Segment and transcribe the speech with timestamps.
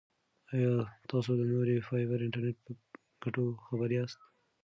[0.53, 0.71] ایا
[1.11, 2.71] تاسو د نوري فایبر انټرنیټ په
[3.23, 4.19] ګټو خبر یاست؟